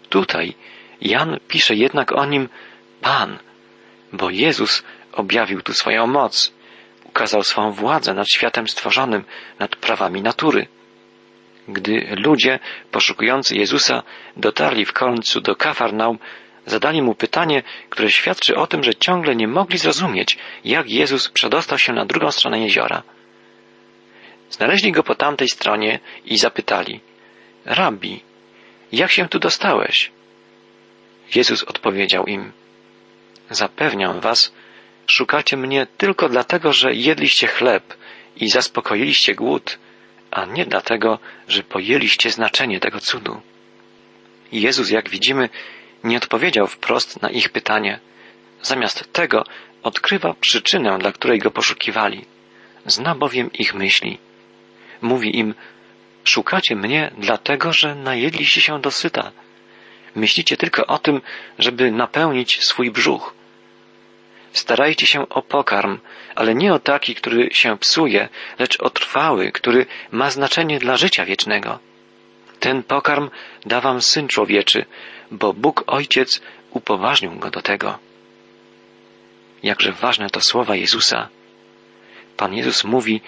Tutaj 0.09 0.53
Jan 1.01 1.39
pisze 1.47 1.75
jednak 1.75 2.11
o 2.11 2.25
nim 2.25 2.49
Pan, 3.01 3.39
bo 4.13 4.29
Jezus 4.29 4.83
objawił 5.13 5.61
tu 5.61 5.73
swoją 5.73 6.07
moc, 6.07 6.53
ukazał 7.05 7.43
swą 7.43 7.71
władzę 7.71 8.13
nad 8.13 8.27
światem 8.29 8.67
stworzonym, 8.67 9.23
nad 9.59 9.75
prawami 9.75 10.21
natury. 10.21 10.67
Gdy 11.67 12.15
ludzie 12.25 12.59
poszukujący 12.91 13.55
Jezusa 13.55 14.03
dotarli 14.37 14.85
w 14.85 14.93
końcu 14.93 15.41
do 15.41 15.55
Kafarnaum, 15.55 16.19
zadali 16.65 17.01
mu 17.01 17.15
pytanie, 17.15 17.63
które 17.89 18.11
świadczy 18.11 18.55
o 18.55 18.67
tym, 18.67 18.83
że 18.83 18.95
ciągle 18.95 19.35
nie 19.35 19.47
mogli 19.47 19.77
zrozumieć, 19.77 20.37
jak 20.65 20.89
Jezus 20.89 21.29
przedostał 21.29 21.77
się 21.77 21.93
na 21.93 22.05
drugą 22.05 22.31
stronę 22.31 22.59
jeziora. 22.59 23.03
Znaleźli 24.49 24.91
go 24.91 25.03
po 25.03 25.15
tamtej 25.15 25.47
stronie 25.47 25.99
i 26.25 26.37
zapytali: 26.37 26.99
Rabbi, 27.65 28.23
jak 28.91 29.11
się 29.11 29.27
tu 29.29 29.39
dostałeś? 29.39 30.11
Jezus 31.35 31.63
odpowiedział 31.63 32.25
im: 32.25 32.51
Zapewniam 33.49 34.19
was, 34.19 34.53
szukacie 35.07 35.57
mnie 35.57 35.87
tylko 35.97 36.29
dlatego, 36.29 36.73
że 36.73 36.93
jedliście 36.93 37.47
chleb 37.47 37.93
i 38.35 38.49
zaspokoiliście 38.49 39.35
głód, 39.35 39.77
a 40.31 40.45
nie 40.45 40.65
dlatego, 40.65 41.19
że 41.47 41.63
pojęliście 41.63 42.31
znaczenie 42.31 42.79
tego 42.79 42.99
cudu. 42.99 43.41
Jezus, 44.51 44.89
jak 44.89 45.09
widzimy, 45.09 45.49
nie 46.03 46.17
odpowiedział 46.17 46.67
wprost 46.67 47.21
na 47.21 47.29
ich 47.29 47.49
pytanie. 47.49 47.99
Zamiast 48.61 49.13
tego 49.13 49.43
odkrywa 49.83 50.33
przyczynę, 50.33 50.97
dla 50.99 51.11
której 51.11 51.39
go 51.39 51.51
poszukiwali. 51.51 52.25
Zna 52.85 53.15
bowiem 53.15 53.49
ich 53.53 53.73
myśli. 53.73 54.17
Mówi 55.01 55.37
im, 55.39 55.53
szukacie 56.23 56.75
mnie 56.75 57.11
dlatego, 57.17 57.73
że 57.73 57.95
najedliście 57.95 58.61
się 58.61 58.81
dosyta. 58.81 59.31
Myślicie 60.15 60.57
tylko 60.57 60.85
o 60.85 60.97
tym, 60.99 61.21
żeby 61.59 61.91
napełnić 61.91 62.59
swój 62.65 62.91
brzuch. 62.91 63.33
Starajcie 64.53 65.07
się 65.07 65.29
o 65.29 65.41
pokarm, 65.41 65.99
ale 66.35 66.55
nie 66.55 66.73
o 66.73 66.79
taki, 66.79 67.15
który 67.15 67.49
się 67.51 67.77
psuje, 67.77 68.29
lecz 68.59 68.79
o 68.79 68.89
trwały, 68.89 69.51
który 69.51 69.85
ma 70.11 70.29
znaczenie 70.29 70.79
dla 70.79 70.97
życia 70.97 71.25
wiecznego. 71.25 71.79
Ten 72.59 72.83
pokarm 72.83 73.29
da 73.65 73.81
wam 73.81 74.01
Syn 74.01 74.27
Człowieczy, 74.27 74.85
bo 75.31 75.53
Bóg 75.53 75.83
Ojciec 75.87 76.41
upoważnił 76.71 77.31
go 77.31 77.49
do 77.51 77.61
tego. 77.61 77.99
Jakże 79.63 79.91
ważne 79.91 80.29
to 80.29 80.41
słowa 80.41 80.75
Jezusa. 80.75 81.29
Pan 82.37 82.53
Jezus 82.53 82.83
mówi, 82.83 83.21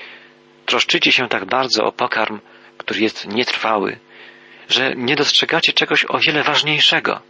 troszczycie 0.65 1.11
się 1.11 1.29
tak 1.29 1.45
bardzo 1.45 1.83
o 1.83 1.91
pokarm, 1.91 2.39
który 2.77 2.99
jest 2.99 3.27
nietrwały, 3.27 3.99
że 4.69 4.93
nie 4.95 5.15
dostrzegacie 5.15 5.73
czegoś 5.73 6.05
o 6.09 6.19
wiele 6.19 6.43
ważniejszego, 6.43 7.21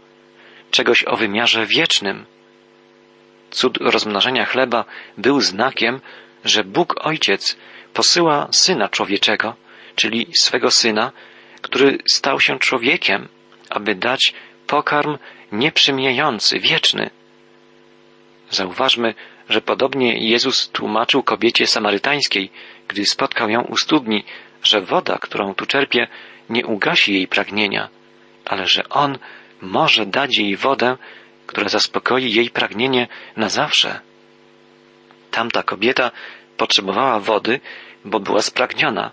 czegoś 0.70 1.04
o 1.04 1.16
wymiarze 1.16 1.66
wiecznym. 1.66 2.26
Cud 3.54 3.78
rozmnożenia 3.80 4.44
chleba 4.44 4.84
był 5.18 5.40
znakiem, 5.40 6.00
że 6.44 6.64
Bóg 6.64 7.06
Ojciec 7.06 7.56
posyła 7.92 8.48
Syna 8.50 8.88
Człowieczego, 8.88 9.56
czyli 9.94 10.26
swego 10.40 10.70
Syna, 10.70 11.12
który 11.62 11.98
stał 12.06 12.40
się 12.40 12.58
człowiekiem, 12.58 13.28
aby 13.70 13.94
dać 13.94 14.34
pokarm 14.66 15.18
nieprzymijający, 15.52 16.58
wieczny. 16.58 17.10
Zauważmy, 18.50 19.14
że 19.48 19.60
podobnie 19.60 20.28
Jezus 20.28 20.68
tłumaczył 20.68 21.22
kobiecie 21.22 21.66
samarytańskiej, 21.66 22.50
gdy 22.88 23.06
spotkał 23.06 23.50
ją 23.50 23.62
u 23.62 23.76
studni, 23.76 24.24
że 24.62 24.80
woda, 24.80 25.18
którą 25.18 25.54
tu 25.54 25.66
czerpie, 25.66 26.08
nie 26.50 26.66
ugasi 26.66 27.14
jej 27.14 27.28
pragnienia, 27.28 27.88
ale 28.44 28.66
że 28.66 28.88
On 28.88 29.18
może 29.60 30.06
dać 30.06 30.38
jej 30.38 30.56
wodę, 30.56 30.96
która 31.46 31.68
zaspokoi 31.68 32.32
jej 32.32 32.50
pragnienie 32.50 33.08
na 33.36 33.48
zawsze. 33.48 34.00
Tamta 35.30 35.62
kobieta 35.62 36.10
potrzebowała 36.56 37.20
wody, 37.20 37.60
bo 38.04 38.20
była 38.20 38.42
spragniona. 38.42 39.10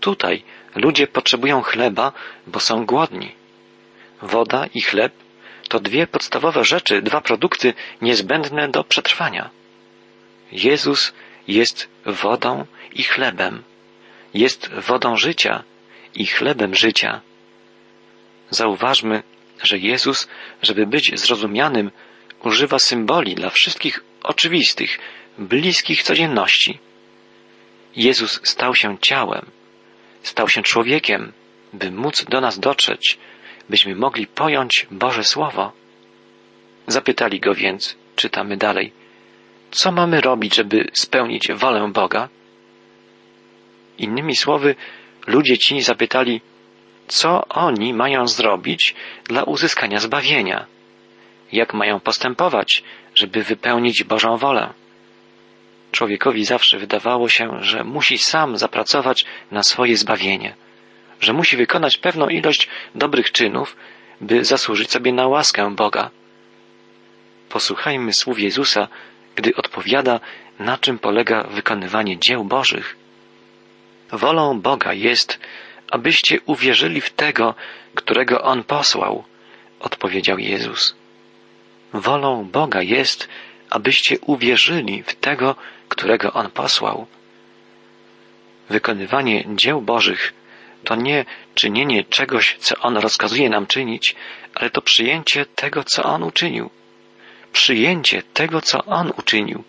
Tutaj 0.00 0.42
ludzie 0.74 1.06
potrzebują 1.06 1.62
chleba, 1.62 2.12
bo 2.46 2.60
są 2.60 2.86
głodni. 2.86 3.34
Woda 4.22 4.66
i 4.74 4.80
chleb 4.80 5.12
to 5.68 5.80
dwie 5.80 6.06
podstawowe 6.06 6.64
rzeczy, 6.64 7.02
dwa 7.02 7.20
produkty 7.20 7.74
niezbędne 8.00 8.68
do 8.68 8.84
przetrwania. 8.84 9.50
Jezus 10.52 11.12
jest 11.48 11.88
wodą 12.06 12.66
i 12.92 13.02
chlebem. 13.02 13.62
Jest 14.34 14.70
wodą 14.70 15.16
życia 15.16 15.62
i 16.14 16.26
chlebem 16.26 16.74
życia. 16.74 17.20
Zauważmy, 18.50 19.22
że 19.62 19.78
Jezus, 19.78 20.28
żeby 20.62 20.86
być 20.86 21.20
zrozumianym, 21.20 21.90
używa 22.42 22.78
symboli 22.78 23.34
dla 23.34 23.50
wszystkich 23.50 24.04
oczywistych, 24.22 24.98
bliskich 25.38 26.02
codzienności. 26.02 26.78
Jezus 27.96 28.40
stał 28.42 28.74
się 28.74 28.98
ciałem, 29.00 29.46
stał 30.22 30.48
się 30.48 30.62
człowiekiem, 30.62 31.32
by 31.72 31.90
móc 31.90 32.24
do 32.24 32.40
nas 32.40 32.58
dotrzeć, 32.58 33.18
byśmy 33.68 33.94
mogli 33.94 34.26
pojąć 34.26 34.86
Boże 34.90 35.24
Słowo. 35.24 35.72
Zapytali 36.86 37.40
go 37.40 37.54
więc, 37.54 37.96
czytamy 38.16 38.56
dalej, 38.56 38.92
co 39.70 39.92
mamy 39.92 40.20
robić, 40.20 40.54
żeby 40.54 40.90
spełnić 40.92 41.52
wolę 41.52 41.90
Boga? 41.92 42.28
Innymi 43.98 44.36
słowy, 44.36 44.74
ludzie 45.26 45.58
ci 45.58 45.80
zapytali, 45.80 46.40
co 47.08 47.48
oni 47.48 47.94
mają 47.94 48.28
zrobić 48.28 48.94
dla 49.24 49.42
uzyskania 49.42 49.98
zbawienia, 49.98 50.66
jak 51.52 51.74
mają 51.74 52.00
postępować, 52.00 52.82
żeby 53.14 53.44
wypełnić 53.44 54.04
Bożą 54.04 54.36
wolę. 54.36 54.72
Człowiekowi 55.92 56.44
zawsze 56.44 56.78
wydawało 56.78 57.28
się, 57.28 57.58
że 57.60 57.84
musi 57.84 58.18
sam 58.18 58.56
zapracować 58.56 59.24
na 59.50 59.62
swoje 59.62 59.96
zbawienie, 59.96 60.54
że 61.20 61.32
musi 61.32 61.56
wykonać 61.56 61.96
pewną 61.96 62.28
ilość 62.28 62.68
dobrych 62.94 63.32
czynów, 63.32 63.76
by 64.20 64.44
zasłużyć 64.44 64.90
sobie 64.90 65.12
na 65.12 65.28
łaskę 65.28 65.74
Boga. 65.74 66.10
Posłuchajmy 67.48 68.12
słów 68.12 68.38
Jezusa, 68.40 68.88
gdy 69.36 69.54
odpowiada, 69.54 70.20
na 70.58 70.78
czym 70.78 70.98
polega 70.98 71.42
wykonywanie 71.42 72.18
dzieł 72.18 72.44
Bożych. 72.44 72.96
Wolą 74.12 74.60
Boga 74.60 74.92
jest, 74.92 75.40
abyście 75.92 76.40
uwierzyli 76.46 77.00
w 77.00 77.10
tego, 77.10 77.54
którego 77.94 78.42
On 78.42 78.64
posłał, 78.64 79.24
odpowiedział 79.80 80.38
Jezus. 80.38 80.96
Wolą 81.92 82.44
Boga 82.44 82.82
jest, 82.82 83.28
abyście 83.70 84.20
uwierzyli 84.20 85.02
w 85.02 85.14
tego, 85.14 85.54
którego 85.88 86.32
On 86.32 86.50
posłał. 86.50 87.06
Wykonywanie 88.70 89.44
dzieł 89.54 89.80
Bożych 89.80 90.32
to 90.84 90.94
nie 90.94 91.24
czynienie 91.54 92.04
czegoś, 92.04 92.56
co 92.58 92.74
On 92.80 92.96
rozkazuje 92.96 93.50
nam 93.50 93.66
czynić, 93.66 94.14
ale 94.54 94.70
to 94.70 94.82
przyjęcie 94.82 95.46
tego, 95.46 95.84
co 95.84 96.02
On 96.02 96.22
uczynił. 96.22 96.70
Przyjęcie 97.52 98.22
tego, 98.22 98.60
co 98.60 98.84
On 98.84 99.12
uczynił. 99.16 99.64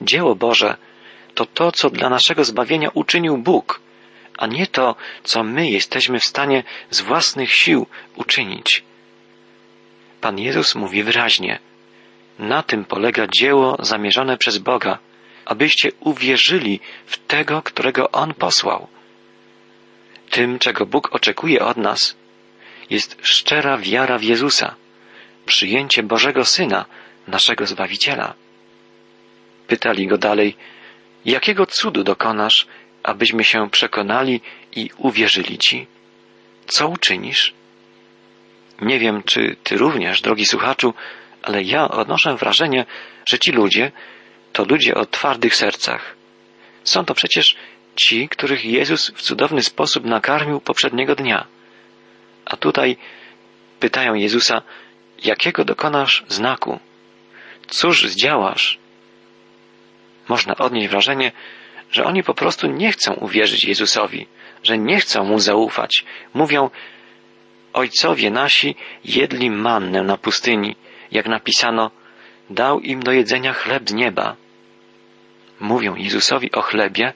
Dzieło 0.00 0.34
Boże 0.34 0.76
to 1.34 1.46
to, 1.46 1.72
co 1.72 1.90
dla 1.90 2.08
naszego 2.08 2.44
zbawienia 2.44 2.88
uczynił 2.94 3.38
Bóg, 3.38 3.80
a 4.42 4.46
nie 4.46 4.66
to, 4.66 4.96
co 5.22 5.44
my 5.44 5.70
jesteśmy 5.70 6.20
w 6.20 6.24
stanie 6.24 6.62
z 6.90 7.00
własnych 7.00 7.54
sił 7.54 7.86
uczynić. 8.16 8.84
Pan 10.20 10.38
Jezus 10.38 10.74
mówi 10.74 11.02
wyraźnie, 11.02 11.58
na 12.38 12.62
tym 12.62 12.84
polega 12.84 13.26
dzieło 13.26 13.76
zamierzone 13.80 14.38
przez 14.38 14.58
Boga, 14.58 14.98
abyście 15.44 15.92
uwierzyli 16.00 16.80
w 17.06 17.18
tego, 17.18 17.62
którego 17.62 18.10
On 18.10 18.34
posłał. 18.34 18.88
Tym, 20.30 20.58
czego 20.58 20.86
Bóg 20.86 21.14
oczekuje 21.14 21.64
od 21.64 21.76
nas, 21.76 22.16
jest 22.90 23.16
szczera 23.22 23.78
wiara 23.78 24.18
w 24.18 24.22
Jezusa, 24.22 24.74
przyjęcie 25.46 26.02
Bożego 26.02 26.44
Syna, 26.44 26.84
naszego 27.28 27.66
Zbawiciela. 27.66 28.34
Pytali 29.66 30.06
go 30.06 30.18
dalej, 30.18 30.56
jakiego 31.24 31.66
cudu 31.66 32.04
dokonasz, 32.04 32.66
abyśmy 33.02 33.44
się 33.44 33.70
przekonali 33.70 34.40
i 34.76 34.90
uwierzyli 34.96 35.58
Ci? 35.58 35.86
Co 36.66 36.88
uczynisz? 36.88 37.54
Nie 38.80 38.98
wiem, 38.98 39.22
czy 39.22 39.56
Ty 39.62 39.76
również, 39.76 40.20
drogi 40.20 40.46
słuchaczu, 40.46 40.94
ale 41.42 41.62
ja 41.62 41.88
odnoszę 41.88 42.36
wrażenie, 42.36 42.86
że 43.26 43.38
ci 43.38 43.52
ludzie 43.52 43.92
to 44.52 44.64
ludzie 44.64 44.94
o 44.94 45.06
twardych 45.06 45.54
sercach. 45.54 46.14
Są 46.84 47.04
to 47.04 47.14
przecież 47.14 47.56
ci, 47.96 48.28
których 48.28 48.64
Jezus 48.64 49.10
w 49.10 49.22
cudowny 49.22 49.62
sposób 49.62 50.04
nakarmił 50.04 50.60
poprzedniego 50.60 51.14
dnia. 51.14 51.46
A 52.44 52.56
tutaj 52.56 52.96
pytają 53.80 54.14
Jezusa, 54.14 54.62
jakiego 55.24 55.64
dokonasz 55.64 56.24
znaku? 56.28 56.78
Cóż 57.68 58.08
zdziałasz? 58.08 58.78
Można 60.28 60.56
odnieść 60.56 60.88
wrażenie, 60.88 61.32
że 61.92 62.04
oni 62.04 62.22
po 62.22 62.34
prostu 62.34 62.66
nie 62.66 62.92
chcą 62.92 63.14
uwierzyć 63.14 63.64
Jezusowi, 63.64 64.26
że 64.62 64.78
nie 64.78 65.00
chcą 65.00 65.24
mu 65.24 65.38
zaufać. 65.38 66.04
Mówią, 66.34 66.70
ojcowie 67.72 68.30
nasi 68.30 68.74
jedli 69.04 69.50
mannę 69.50 70.02
na 70.02 70.16
pustyni, 70.16 70.76
jak 71.10 71.26
napisano, 71.26 71.90
dał 72.50 72.80
im 72.80 73.02
do 73.02 73.12
jedzenia 73.12 73.52
chleb 73.52 73.88
z 73.88 73.92
nieba. 73.92 74.36
Mówią 75.60 75.94
Jezusowi 75.94 76.52
o 76.52 76.62
chlebie, 76.62 77.12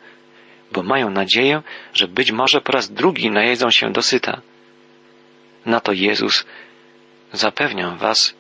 bo 0.73 0.83
mają 0.83 1.11
nadzieję, 1.11 1.63
że 1.95 2.09
być 2.09 2.33
może 2.33 2.61
po 2.61 2.73
raz 2.73 2.93
drugi 2.93 3.31
najedzą 3.31 3.71
się 3.71 3.93
dosyta. 3.93 4.41
Na 5.67 5.81
to 5.81 5.93
Jezus, 5.93 6.45
zapewniam 7.33 7.99
was, 7.99 8.35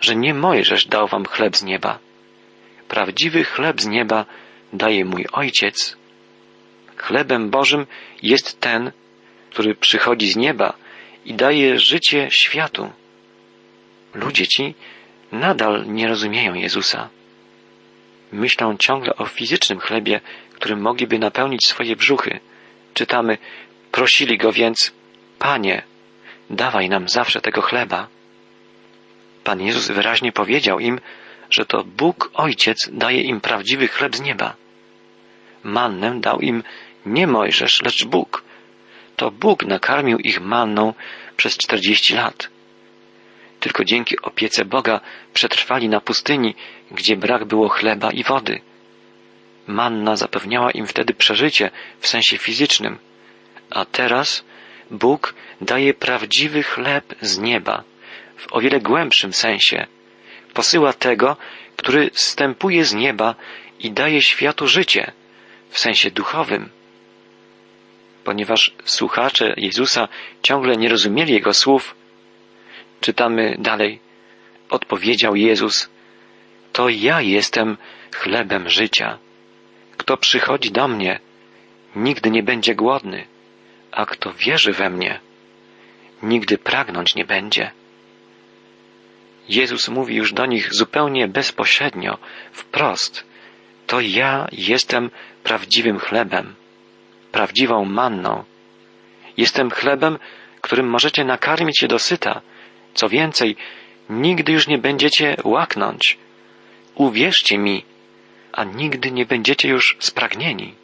że 0.00 0.16
nie 0.16 0.34
Mojżesz 0.34 0.86
dał 0.86 1.06
wam 1.06 1.24
chleb 1.24 1.56
z 1.56 1.62
nieba. 1.62 1.98
Prawdziwy 2.88 3.44
chleb 3.44 3.80
z 3.80 3.86
nieba 3.86 4.24
daje 4.72 5.04
mój 5.04 5.26
Ojciec. 5.32 5.96
Chlebem 6.96 7.50
Bożym 7.50 7.86
jest 8.22 8.60
ten, 8.60 8.92
który 9.50 9.74
przychodzi 9.74 10.28
z 10.28 10.36
nieba 10.36 10.72
i 11.24 11.34
daje 11.34 11.78
życie 11.78 12.28
światu. 12.30 12.90
Ludzie 14.14 14.46
ci 14.46 14.74
nadal 15.32 15.84
nie 15.86 16.08
rozumieją 16.08 16.54
Jezusa. 16.54 17.08
Myślą 18.32 18.76
ciągle 18.76 19.16
o 19.16 19.26
fizycznym 19.26 19.78
chlebie, 19.78 20.20
którym 20.54 20.80
mogliby 20.80 21.18
napełnić 21.18 21.66
swoje 21.66 21.96
brzuchy. 21.96 22.40
Czytamy, 22.94 23.38
prosili 23.92 24.38
go 24.38 24.52
więc, 24.52 24.92
Panie, 25.38 25.82
dawaj 26.50 26.88
nam 26.88 27.08
zawsze 27.08 27.40
tego 27.40 27.62
chleba. 27.62 28.08
Pan 29.44 29.60
Jezus 29.60 29.88
wyraźnie 29.88 30.32
powiedział 30.32 30.78
im, 30.78 31.00
że 31.50 31.66
to 31.66 31.84
Bóg 31.84 32.30
Ojciec 32.34 32.88
daje 32.92 33.22
im 33.22 33.40
prawdziwy 33.40 33.88
chleb 33.88 34.16
z 34.16 34.20
nieba. 34.20 34.56
Mannę 35.62 36.20
dał 36.20 36.40
im 36.40 36.62
nie 37.06 37.26
Mojżesz, 37.26 37.82
lecz 37.82 38.04
Bóg. 38.04 38.42
To 39.16 39.30
Bóg 39.30 39.64
nakarmił 39.64 40.18
ich 40.18 40.40
manną 40.40 40.94
przez 41.36 41.56
czterdzieści 41.56 42.14
lat. 42.14 42.48
Tylko 43.60 43.84
dzięki 43.84 44.20
opiece 44.22 44.64
Boga 44.64 45.00
przetrwali 45.34 45.88
na 45.88 46.00
pustyni, 46.00 46.54
gdzie 46.90 47.16
brak 47.16 47.44
było 47.44 47.68
chleba 47.68 48.10
i 48.10 48.24
wody. 48.24 48.60
Manna 49.66 50.16
zapewniała 50.16 50.70
im 50.70 50.86
wtedy 50.86 51.14
przeżycie 51.14 51.70
w 52.00 52.08
sensie 52.08 52.38
fizycznym, 52.38 52.98
a 53.70 53.84
teraz 53.84 54.44
Bóg 54.90 55.34
daje 55.60 55.94
prawdziwy 55.94 56.62
chleb 56.62 57.14
z 57.20 57.38
nieba, 57.38 57.84
w 58.36 58.52
o 58.52 58.60
wiele 58.60 58.80
głębszym 58.80 59.32
sensie. 59.32 59.86
Posyła 60.54 60.92
tego, 60.92 61.36
który 61.76 62.10
stępuje 62.12 62.84
z 62.84 62.94
nieba 62.94 63.34
i 63.80 63.90
daje 63.90 64.22
światu 64.22 64.66
życie, 64.66 65.12
w 65.70 65.78
sensie 65.78 66.10
duchowym. 66.10 66.68
Ponieważ 68.24 68.74
słuchacze 68.84 69.54
Jezusa 69.56 70.08
ciągle 70.42 70.76
nie 70.76 70.88
rozumieli 70.88 71.32
Jego 71.32 71.54
słów, 71.54 71.94
Czytamy 73.00 73.56
dalej. 73.58 74.00
Odpowiedział 74.70 75.36
Jezus, 75.36 75.88
to 76.72 76.88
ja 76.88 77.20
jestem 77.20 77.76
chlebem 78.14 78.68
życia. 78.68 79.18
Kto 79.96 80.16
przychodzi 80.16 80.70
do 80.70 80.88
mnie, 80.88 81.20
nigdy 81.96 82.30
nie 82.30 82.42
będzie 82.42 82.74
głodny, 82.74 83.26
a 83.92 84.06
kto 84.06 84.32
wierzy 84.32 84.72
we 84.72 84.90
mnie, 84.90 85.20
nigdy 86.22 86.58
pragnąć 86.58 87.14
nie 87.14 87.24
będzie. 87.24 87.70
Jezus 89.48 89.88
mówi 89.88 90.14
już 90.14 90.32
do 90.32 90.46
nich 90.46 90.74
zupełnie 90.74 91.28
bezpośrednio, 91.28 92.18
wprost. 92.52 93.24
To 93.86 94.00
ja 94.00 94.48
jestem 94.52 95.10
prawdziwym 95.44 95.98
chlebem, 95.98 96.54
prawdziwą 97.32 97.84
manną. 97.84 98.44
Jestem 99.36 99.70
chlebem, 99.70 100.18
którym 100.60 100.86
możecie 100.86 101.24
nakarmić 101.24 101.78
się 101.78 101.88
dosyta, 101.88 102.40
co 102.94 103.08
więcej, 103.08 103.56
nigdy 104.10 104.52
już 104.52 104.66
nie 104.66 104.78
będziecie 104.78 105.36
łaknąć. 105.44 106.18
Uwierzcie 106.94 107.58
mi, 107.58 107.84
a 108.52 108.64
nigdy 108.64 109.10
nie 109.10 109.26
będziecie 109.26 109.68
już 109.68 109.96
spragnieni. 109.98 110.74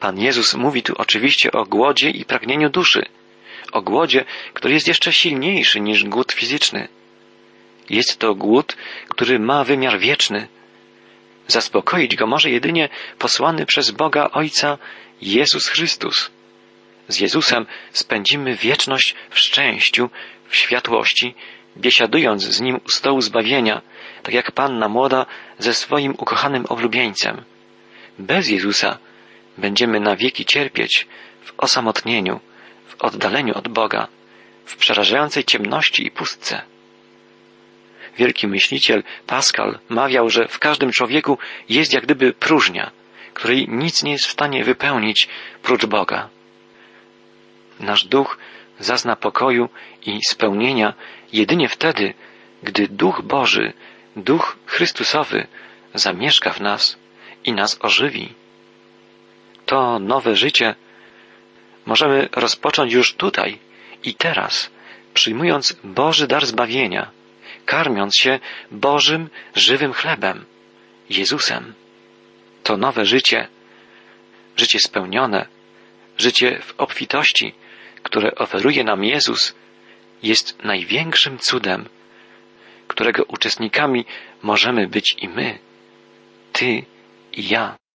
Pan 0.00 0.18
Jezus 0.18 0.54
mówi 0.54 0.82
tu 0.82 0.94
oczywiście 0.98 1.52
o 1.52 1.64
głodzie 1.64 2.10
i 2.10 2.24
pragnieniu 2.24 2.70
duszy, 2.70 3.06
o 3.72 3.82
głodzie, 3.82 4.24
który 4.54 4.74
jest 4.74 4.88
jeszcze 4.88 5.12
silniejszy 5.12 5.80
niż 5.80 6.04
głód 6.04 6.32
fizyczny. 6.32 6.88
Jest 7.90 8.18
to 8.18 8.34
głód, 8.34 8.76
który 9.08 9.38
ma 9.38 9.64
wymiar 9.64 9.98
wieczny. 9.98 10.48
Zaspokoić 11.46 12.16
go 12.16 12.26
może 12.26 12.50
jedynie 12.50 12.88
posłany 13.18 13.66
przez 13.66 13.90
Boga 13.90 14.30
Ojca 14.32 14.78
Jezus 15.22 15.68
Chrystus. 15.68 16.30
Z 17.08 17.20
Jezusem 17.20 17.66
spędzimy 17.92 18.54
wieczność 18.54 19.14
w 19.30 19.38
szczęściu, 19.38 20.10
w 20.48 20.56
światłości, 20.56 21.34
biesiadując 21.76 22.42
z 22.42 22.60
Nim 22.60 22.80
u 22.86 22.90
stołu 22.90 23.20
zbawienia, 23.20 23.82
tak 24.22 24.34
jak 24.34 24.52
panna 24.52 24.88
młoda 24.88 25.26
ze 25.58 25.74
swoim 25.74 26.14
ukochanym 26.18 26.66
oblubieńcem. 26.66 27.44
Bez 28.18 28.48
Jezusa 28.48 28.98
będziemy 29.58 30.00
na 30.00 30.16
wieki 30.16 30.44
cierpieć 30.44 31.06
w 31.44 31.52
osamotnieniu, 31.58 32.40
w 32.86 33.02
oddaleniu 33.02 33.58
od 33.58 33.68
Boga, 33.68 34.08
w 34.64 34.76
przerażającej 34.76 35.44
ciemności 35.44 36.06
i 36.06 36.10
pustce. 36.10 36.62
Wielki 38.18 38.46
myśliciel 38.48 39.02
Pascal 39.26 39.78
mawiał, 39.88 40.30
że 40.30 40.48
w 40.48 40.58
każdym 40.58 40.92
człowieku 40.92 41.38
jest 41.68 41.92
jak 41.92 42.04
gdyby 42.04 42.32
próżnia, 42.32 42.90
której 43.34 43.68
nic 43.68 44.02
nie 44.02 44.12
jest 44.12 44.26
w 44.26 44.30
stanie 44.30 44.64
wypełnić 44.64 45.28
prócz 45.62 45.86
Boga. 45.86 46.28
Nasz 47.80 48.04
duch 48.04 48.38
zazna 48.78 49.16
pokoju 49.16 49.68
i 50.06 50.20
spełnienia 50.28 50.94
jedynie 51.32 51.68
wtedy, 51.68 52.14
gdy 52.62 52.88
Duch 52.88 53.22
Boży, 53.22 53.72
Duch 54.16 54.56
Chrystusowy 54.66 55.46
zamieszka 55.94 56.52
w 56.52 56.60
nas 56.60 56.98
i 57.44 57.52
nas 57.52 57.78
ożywi. 57.80 58.34
To 59.66 59.98
nowe 59.98 60.36
życie 60.36 60.74
możemy 61.86 62.28
rozpocząć 62.32 62.92
już 62.92 63.14
tutaj 63.14 63.58
i 64.04 64.14
teraz, 64.14 64.70
przyjmując 65.14 65.76
Boży 65.84 66.26
dar 66.26 66.46
zbawienia, 66.46 67.10
karmiąc 67.66 68.16
się 68.16 68.38
Bożym 68.70 69.28
żywym 69.54 69.92
chlebem, 69.92 70.44
Jezusem. 71.10 71.74
To 72.62 72.76
nowe 72.76 73.04
życie, 73.04 73.48
życie 74.56 74.78
spełnione, 74.78 75.46
życie 76.18 76.58
w 76.62 76.74
obfitości, 76.80 77.54
które 78.02 78.34
oferuje 78.34 78.84
nam 78.84 79.04
Jezus, 79.04 79.54
jest 80.22 80.64
największym 80.64 81.38
cudem, 81.38 81.88
którego 82.88 83.24
uczestnikami 83.24 84.04
możemy 84.42 84.88
być 84.88 85.16
i 85.18 85.28
my, 85.28 85.58
Ty 86.52 86.82
i 87.32 87.48
ja. 87.48 87.76